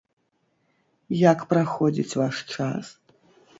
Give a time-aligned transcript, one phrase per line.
[1.29, 2.85] Як праходзіць ваш час?